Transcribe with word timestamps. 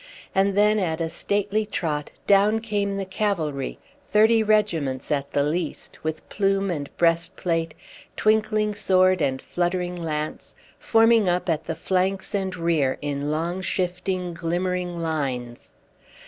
And 0.33 0.55
then 0.57 0.79
at 0.79 0.99
a 0.99 1.11
stately 1.11 1.63
trot 1.63 2.09
down 2.25 2.59
came 2.59 2.97
the 2.97 3.05
cavalry, 3.05 3.77
thirty 4.03 4.41
regiments 4.41 5.11
at 5.11 5.29
the 5.33 5.43
least, 5.43 6.03
with 6.03 6.27
plume 6.27 6.71
and 6.71 6.89
breastplate, 6.97 7.75
twinkling 8.17 8.73
sword 8.73 9.21
and 9.21 9.39
fluttering 9.39 9.95
lance, 9.95 10.55
forming 10.79 11.29
up 11.29 11.49
at 11.49 11.65
the 11.65 11.75
flanks 11.75 12.33
and 12.33 12.55
rear, 12.55 12.97
in 13.03 13.29
long 13.29 13.61
shifting, 13.61 14.33
glimmering 14.33 14.97
lines. 14.97 15.69